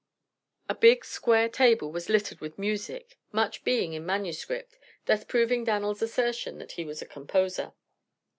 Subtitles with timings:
[0.67, 6.01] A big square table was littered with music, much being in manuscript thus proving Dan'l's
[6.01, 7.73] assertion that he was a composer.